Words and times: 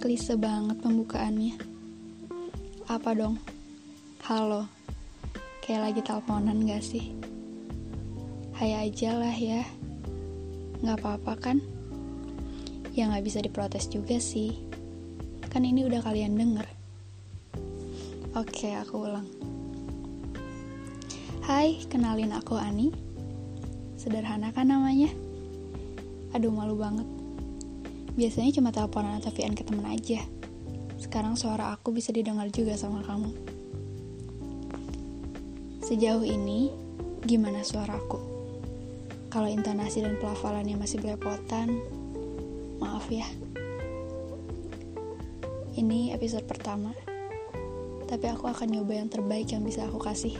klise 0.00 0.32
banget 0.32 0.80
pembukaannya. 0.80 1.60
Apa 2.88 3.12
dong? 3.12 3.36
Halo. 4.24 4.64
Kayak 5.60 5.92
lagi 5.92 6.00
teleponan 6.00 6.64
gak 6.64 6.80
sih? 6.80 7.12
Hai 8.56 8.88
aja 8.88 9.20
lah 9.20 9.36
ya. 9.36 9.60
Gak 10.80 11.04
apa-apa 11.04 11.36
kan? 11.36 11.60
Ya 12.96 13.12
gak 13.12 13.28
bisa 13.28 13.44
diprotes 13.44 13.92
juga 13.92 14.16
sih. 14.16 14.56
Kan 15.52 15.68
ini 15.68 15.84
udah 15.84 16.00
kalian 16.00 16.32
denger. 16.32 16.64
Oke, 18.40 18.72
aku 18.72 19.04
ulang. 19.04 19.28
Hai, 21.44 21.76
kenalin 21.92 22.32
aku 22.32 22.56
Ani. 22.56 22.88
Sederhana 24.00 24.48
kan 24.48 24.72
namanya? 24.72 25.12
Aduh, 26.32 26.48
malu 26.48 26.80
banget. 26.80 27.19
Biasanya 28.18 28.50
cuma 28.58 28.74
teleponan 28.74 29.22
atau 29.22 29.30
VN 29.30 29.54
ke 29.54 29.62
temen 29.62 29.86
aja. 29.86 30.26
Sekarang 30.98 31.38
suara 31.38 31.70
aku 31.72 31.94
bisa 31.94 32.10
didengar 32.10 32.50
juga 32.50 32.74
sama 32.74 33.06
kamu. 33.06 33.30
Sejauh 35.80 36.22
ini, 36.26 36.70
gimana 37.24 37.62
suaraku? 37.62 38.18
Kalau 39.30 39.46
intonasi 39.46 40.02
dan 40.02 40.18
pelafalannya 40.18 40.74
masih 40.74 40.98
belepotan, 40.98 41.78
maaf 42.82 43.06
ya. 43.08 43.26
Ini 45.78 46.12
episode 46.12 46.44
pertama, 46.50 46.90
tapi 48.10 48.26
aku 48.26 48.50
akan 48.50 48.74
nyoba 48.74 48.92
yang 48.98 49.08
terbaik 49.08 49.54
yang 49.54 49.62
bisa 49.62 49.86
aku 49.86 50.02
kasih. 50.02 50.34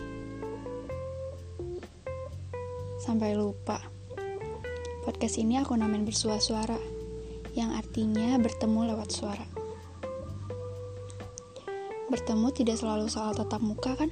Sampai 3.00 3.38
lupa. 3.38 3.80
Podcast 5.06 5.40
ini 5.40 5.56
aku 5.56 5.72
namain 5.72 6.04
bersuara-suara 6.04 6.99
yang 7.54 7.74
artinya 7.74 8.38
bertemu 8.38 8.94
lewat 8.94 9.10
suara. 9.10 9.46
Bertemu 12.10 12.48
tidak 12.54 12.76
selalu 12.78 13.06
soal 13.06 13.34
tatap 13.34 13.62
muka 13.62 13.94
kan? 13.94 14.10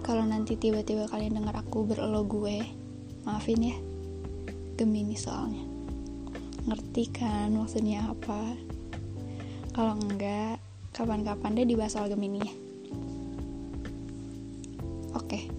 Kalau 0.00 0.24
nanti 0.24 0.56
tiba-tiba 0.56 1.06
kalian 1.12 1.38
dengar 1.40 1.60
aku 1.60 1.84
berelo 1.84 2.24
gue, 2.24 2.64
maafin 3.28 3.60
ya. 3.60 3.76
Gemini 4.80 5.12
soalnya. 5.12 5.60
Ngerti 6.64 7.04
kan 7.12 7.52
maksudnya 7.52 8.08
apa? 8.08 8.56
Kalau 9.76 9.96
enggak, 10.00 10.56
kapan-kapan 10.96 11.56
deh 11.56 11.68
dibahas 11.68 11.94
soal 11.94 12.08
Gemini 12.08 12.40
ya. 12.40 12.54
Oke, 15.16 15.52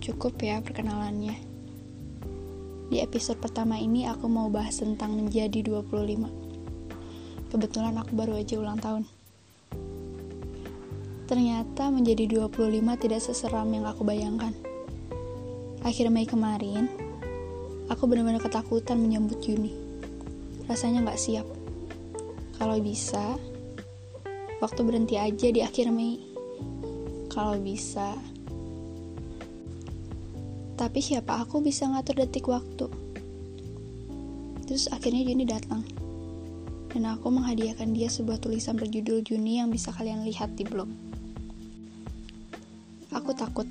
cukup 0.00 0.36
ya 0.40 0.64
perkenalannya. 0.64 1.57
Di 2.88 3.04
episode 3.04 3.36
pertama 3.36 3.76
ini 3.76 4.08
aku 4.08 4.32
mau 4.32 4.48
bahas 4.48 4.80
tentang 4.80 5.12
menjadi 5.12 5.60
25. 5.60 7.52
Kebetulan 7.52 7.92
aku 8.00 8.16
baru 8.16 8.40
aja 8.40 8.56
ulang 8.56 8.80
tahun. 8.80 9.04
Ternyata 11.28 11.92
menjadi 11.92 12.48
25 12.48 12.48
tidak 12.96 13.20
seseram 13.20 13.68
yang 13.68 13.84
aku 13.84 14.08
bayangkan. 14.08 14.56
Akhir 15.84 16.08
Mei 16.08 16.24
kemarin, 16.24 16.88
aku 17.92 18.08
benar-benar 18.08 18.40
ketakutan 18.40 18.96
menyambut 19.04 19.36
Juni. 19.44 19.76
Rasanya 20.64 21.04
nggak 21.04 21.20
siap. 21.20 21.44
Kalau 22.56 22.80
bisa, 22.80 23.36
waktu 24.64 24.80
berhenti 24.80 25.20
aja 25.20 25.52
di 25.52 25.60
akhir 25.60 25.92
Mei. 25.92 26.24
Kalau 27.28 27.60
bisa, 27.60 28.16
tapi 30.78 31.02
siapa 31.02 31.42
aku 31.42 31.58
bisa 31.58 31.90
ngatur 31.90 32.22
detik 32.22 32.46
waktu? 32.46 32.86
Terus 34.70 34.86
akhirnya 34.94 35.26
Juni 35.26 35.42
datang. 35.42 35.82
Dan 36.94 37.02
aku 37.10 37.34
menghadiahkan 37.34 37.90
dia 37.90 38.06
sebuah 38.06 38.38
tulisan 38.38 38.78
berjudul 38.78 39.26
Juni 39.26 39.58
yang 39.58 39.74
bisa 39.74 39.90
kalian 39.90 40.22
lihat 40.22 40.54
di 40.54 40.62
blog. 40.62 40.86
Aku 43.10 43.34
takut. 43.34 43.66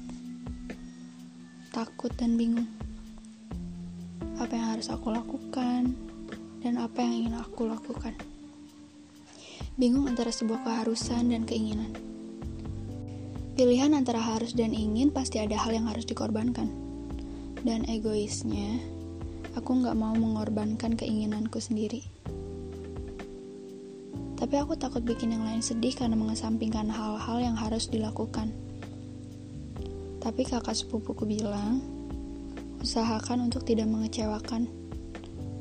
Takut 1.71 2.11
dan 2.19 2.35
bingung. 2.35 2.67
Apa 4.35 4.51
yang 4.51 4.75
harus 4.75 4.91
aku 4.91 5.07
lakukan 5.07 5.95
dan 6.59 6.73
apa 6.75 6.99
yang 7.07 7.23
ingin 7.23 7.35
aku 7.39 7.71
lakukan. 7.71 8.19
Bingung 9.79 10.11
antara 10.11 10.35
sebuah 10.35 10.67
keharusan 10.67 11.31
dan 11.31 11.47
keinginan. 11.47 11.95
Pilihan 13.55 13.95
antara 13.95 14.19
harus 14.19 14.51
dan 14.51 14.75
ingin 14.75 15.07
pasti 15.09 15.39
ada 15.39 15.55
hal 15.55 15.71
yang 15.71 15.87
harus 15.87 16.03
dikorbankan 16.03 16.86
dan 17.65 17.87
egoisnya, 17.89 18.77
aku 19.57 19.81
nggak 19.81 19.97
mau 19.97 20.13
mengorbankan 20.13 20.93
keinginanku 20.93 21.57
sendiri. 21.57 22.05
Tapi 24.37 24.53
aku 24.61 24.77
takut 24.77 25.01
bikin 25.01 25.33
yang 25.33 25.41
lain 25.41 25.65
sedih 25.65 25.97
karena 25.97 26.13
mengesampingkan 26.13 26.93
hal-hal 26.93 27.37
yang 27.41 27.57
harus 27.57 27.89
dilakukan. 27.89 28.53
Tapi 30.21 30.41
kakak 30.45 30.77
sepupuku 30.77 31.25
bilang, 31.25 31.81
usahakan 32.77 33.49
untuk 33.49 33.65
tidak 33.65 33.89
mengecewakan. 33.89 34.69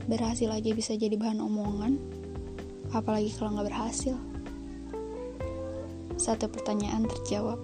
Berhasil 0.04 0.52
aja 0.52 0.70
bisa 0.76 0.92
jadi 0.92 1.16
bahan 1.16 1.40
omongan, 1.40 1.96
apalagi 2.92 3.32
kalau 3.32 3.56
nggak 3.56 3.72
berhasil. 3.72 4.14
Satu 6.20 6.52
pertanyaan 6.52 7.08
terjawab. 7.08 7.56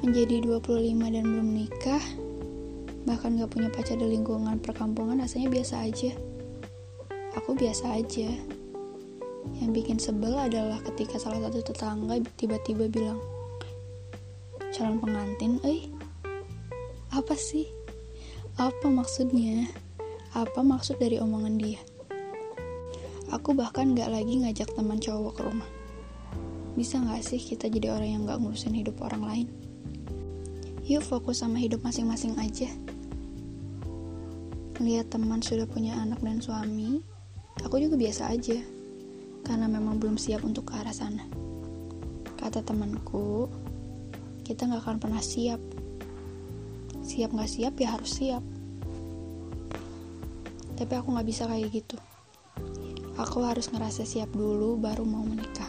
Menjadi 0.00 0.40
25 0.48 1.12
dan 1.12 1.24
belum 1.28 1.48
nikah, 1.52 2.04
bahkan 3.06 3.38
gak 3.38 3.52
punya 3.54 3.70
pacar 3.70 4.00
di 4.00 4.08
lingkungan 4.08 4.58
perkampungan 4.58 5.22
rasanya 5.22 5.52
biasa 5.52 5.86
aja. 5.86 6.10
Aku 7.38 7.54
biasa 7.54 7.94
aja. 7.94 8.28
Yang 9.62 9.70
bikin 9.70 9.98
sebel 10.02 10.34
adalah 10.34 10.82
ketika 10.92 11.16
salah 11.16 11.38
satu 11.48 11.62
tetangga 11.62 12.18
tiba-tiba 12.36 12.90
bilang 12.90 13.20
calon 14.74 15.00
pengantin 15.00 15.56
eh 15.64 15.88
apa 17.14 17.32
sih? 17.38 17.64
Apa 18.58 18.90
maksudnya? 18.90 19.70
Apa 20.36 20.60
maksud 20.60 21.00
dari 21.00 21.16
omongan 21.16 21.56
dia? 21.56 21.80
Aku 23.32 23.54
bahkan 23.56 23.94
gak 23.96 24.12
lagi 24.12 24.40
ngajak 24.44 24.72
teman 24.76 25.00
cowok 25.00 25.32
ke 25.36 25.42
rumah. 25.46 25.70
Bisa 26.76 27.00
gak 27.00 27.24
sih 27.24 27.40
kita 27.40 27.72
jadi 27.72 27.94
orang 27.94 28.10
yang 28.12 28.22
gak 28.28 28.40
ngurusin 28.42 28.76
hidup 28.76 29.00
orang 29.00 29.22
lain? 29.24 29.48
Yuk 30.88 31.04
fokus 31.04 31.44
sama 31.44 31.60
hidup 31.60 31.84
masing-masing 31.84 32.36
aja 32.40 32.68
Lihat 34.78 35.10
teman 35.10 35.42
sudah 35.42 35.66
punya 35.66 35.98
anak 35.98 36.22
dan 36.22 36.38
suami, 36.38 37.02
aku 37.66 37.82
juga 37.82 37.98
biasa 37.98 38.30
aja, 38.30 38.62
karena 39.42 39.66
memang 39.66 39.98
belum 39.98 40.14
siap 40.14 40.46
untuk 40.46 40.70
ke 40.70 40.78
arah 40.78 40.94
sana. 40.94 41.26
Kata 42.38 42.62
temanku, 42.62 43.50
kita 44.46 44.70
gak 44.70 44.86
akan 44.86 45.02
pernah 45.02 45.18
siap. 45.18 45.58
Siap 47.02 47.34
gak 47.34 47.50
siap 47.50 47.74
ya 47.74 47.98
harus 47.98 48.22
siap. 48.22 48.44
Tapi 50.78 50.92
aku 50.94 51.10
gak 51.10 51.26
bisa 51.26 51.50
kayak 51.50 51.74
gitu. 51.74 51.98
Aku 53.18 53.42
harus 53.42 53.74
ngerasa 53.74 54.06
siap 54.06 54.30
dulu 54.30 54.78
baru 54.78 55.02
mau 55.02 55.26
menikah. 55.26 55.66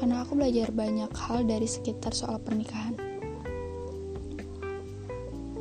Karena 0.00 0.24
aku 0.24 0.40
belajar 0.40 0.72
banyak 0.72 1.12
hal 1.12 1.44
dari 1.44 1.68
sekitar 1.68 2.16
soal 2.16 2.40
pernikahan 2.40 3.05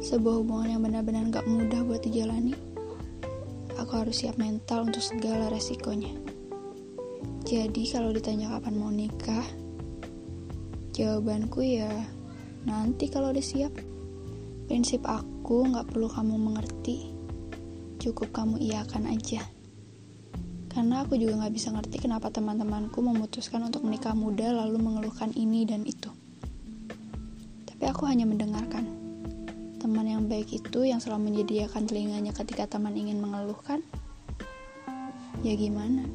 sebuah 0.06 0.46
hubungan 0.46 0.78
yang 0.78 0.82
benar-benar 0.86 1.26
gak 1.34 1.50
mudah 1.50 1.82
buat 1.82 2.06
dijalani. 2.06 2.54
Aku 3.82 3.98
harus 3.98 4.22
siap 4.22 4.38
mental 4.38 4.86
untuk 4.86 5.02
segala 5.02 5.50
resikonya. 5.50 6.14
Jadi 7.42 7.90
kalau 7.90 8.14
ditanya 8.14 8.54
kapan 8.54 8.78
mau 8.78 8.94
nikah, 8.94 9.42
jawabanku 10.94 11.66
ya 11.66 11.90
nanti 12.70 13.10
kalau 13.10 13.34
udah 13.34 13.42
siap. 13.42 13.74
Prinsip 14.70 15.02
aku 15.10 15.74
gak 15.74 15.90
perlu 15.90 16.06
kamu 16.06 16.38
mengerti, 16.38 17.10
cukup 17.98 18.30
kamu 18.30 18.62
iakan 18.62 19.10
aja. 19.10 19.42
Karena 20.70 21.02
aku 21.02 21.18
juga 21.18 21.50
gak 21.50 21.54
bisa 21.58 21.74
ngerti 21.74 21.98
kenapa 22.06 22.30
teman-temanku 22.30 23.02
memutuskan 23.02 23.66
untuk 23.66 23.82
menikah 23.82 24.14
muda 24.14 24.54
lalu 24.54 24.78
mengeluhkan 24.78 25.34
ini 25.34 25.66
dan 25.66 25.82
itu. 25.82 26.14
Tapi 27.66 27.84
aku 27.90 28.06
hanya 28.06 28.30
mendengarkan 28.30 29.05
teman 29.86 30.10
yang 30.10 30.26
baik 30.26 30.50
itu 30.50 30.82
yang 30.82 30.98
selalu 30.98 31.30
menyediakan 31.30 31.86
telinganya 31.86 32.34
ketika 32.34 32.66
teman 32.66 32.98
ingin 32.98 33.22
mengeluhkan? 33.22 33.86
Ya 35.46 35.54
gimana? 35.54 36.10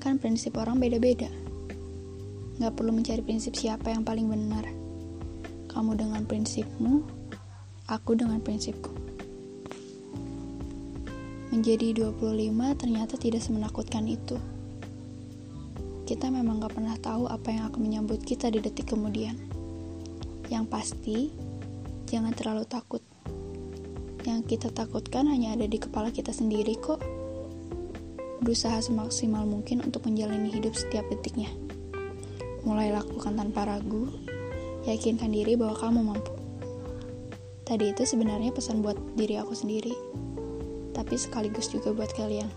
Kan 0.00 0.16
prinsip 0.16 0.56
orang 0.56 0.80
beda-beda. 0.80 1.28
Gak 2.56 2.72
perlu 2.72 2.96
mencari 2.96 3.20
prinsip 3.20 3.52
siapa 3.52 3.92
yang 3.92 4.00
paling 4.00 4.32
benar. 4.32 4.64
Kamu 5.68 5.92
dengan 5.92 6.24
prinsipmu, 6.24 7.04
aku 7.84 8.16
dengan 8.16 8.40
prinsipku. 8.40 8.88
Menjadi 11.52 12.00
25 12.16 12.80
ternyata 12.80 13.20
tidak 13.20 13.44
semenakutkan 13.44 14.08
itu. 14.08 14.40
Kita 16.08 16.32
memang 16.32 16.64
gak 16.64 16.80
pernah 16.80 16.96
tahu 16.96 17.28
apa 17.28 17.52
yang 17.52 17.68
akan 17.68 17.80
menyambut 17.84 18.24
kita 18.24 18.48
di 18.48 18.64
detik 18.64 18.88
kemudian. 18.88 19.61
Yang 20.52 20.64
pasti, 20.68 21.18
jangan 22.04 22.36
terlalu 22.36 22.68
takut. 22.68 23.00
Yang 24.28 24.52
kita 24.52 24.68
takutkan 24.68 25.24
hanya 25.32 25.56
ada 25.56 25.64
di 25.64 25.80
kepala 25.80 26.12
kita 26.12 26.28
sendiri 26.28 26.76
kok. 26.76 27.00
berusaha 28.42 28.74
semaksimal 28.82 29.46
mungkin 29.46 29.86
untuk 29.86 30.02
menjalani 30.02 30.50
hidup 30.50 30.74
setiap 30.74 31.06
detiknya. 31.06 31.46
Mulai 32.66 32.90
lakukan 32.90 33.38
tanpa 33.38 33.70
ragu, 33.70 34.10
yakinkan 34.82 35.30
diri 35.30 35.54
bahwa 35.54 35.78
kamu 35.78 36.00
mampu. 36.02 36.34
Tadi 37.62 37.94
itu 37.94 38.02
sebenarnya 38.02 38.50
pesan 38.50 38.82
buat 38.82 38.98
diri 39.14 39.38
aku 39.38 39.54
sendiri, 39.54 39.94
tapi 40.90 41.14
sekaligus 41.14 41.70
juga 41.70 41.94
buat 41.94 42.10
kalian. 42.18 42.50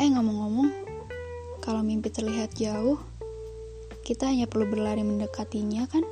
Eh 0.00 0.08
ngomong-ngomong, 0.08 0.72
kalau 1.60 1.84
mimpi 1.84 2.08
terlihat 2.08 2.56
jauh, 2.56 2.96
kita 4.06 4.30
hanya 4.30 4.46
perlu 4.46 4.70
berlari 4.70 5.02
mendekatinya 5.02 5.90
kan? 5.90 6.06